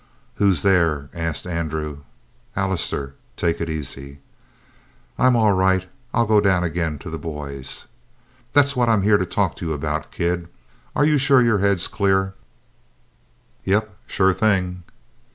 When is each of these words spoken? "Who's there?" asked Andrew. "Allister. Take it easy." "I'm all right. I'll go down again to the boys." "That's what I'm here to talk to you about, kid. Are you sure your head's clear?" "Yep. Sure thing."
"Who's 0.37 0.63
there?" 0.63 1.11
asked 1.13 1.45
Andrew. 1.45 1.99
"Allister. 2.55 3.13
Take 3.37 3.61
it 3.61 3.69
easy." 3.69 4.17
"I'm 5.19 5.35
all 5.35 5.51
right. 5.51 5.87
I'll 6.11 6.25
go 6.25 6.41
down 6.41 6.63
again 6.63 6.97
to 6.97 7.11
the 7.11 7.19
boys." 7.19 7.85
"That's 8.51 8.75
what 8.75 8.89
I'm 8.89 9.03
here 9.03 9.17
to 9.19 9.27
talk 9.27 9.55
to 9.57 9.65
you 9.67 9.73
about, 9.73 10.11
kid. 10.11 10.47
Are 10.95 11.05
you 11.05 11.19
sure 11.19 11.39
your 11.39 11.59
head's 11.59 11.87
clear?" 11.87 12.33
"Yep. 13.63 13.95
Sure 14.07 14.33
thing." 14.33 14.81